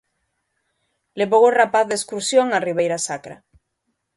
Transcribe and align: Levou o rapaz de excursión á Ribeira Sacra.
Levou 1.19 1.43
o 1.45 1.55
rapaz 1.59 1.85
de 1.87 1.97
excursión 1.99 2.47
á 2.57 2.59
Ribeira 2.67 2.97
Sacra. 3.07 3.35